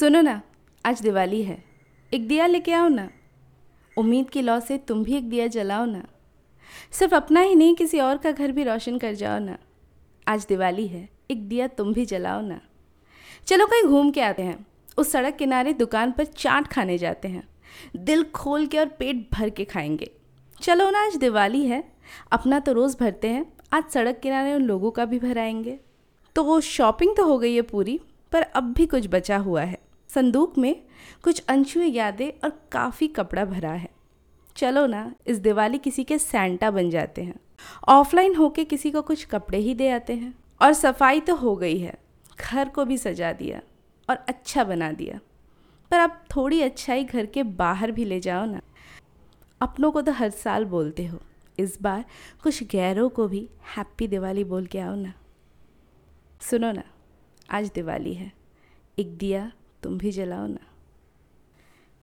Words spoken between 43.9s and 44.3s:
और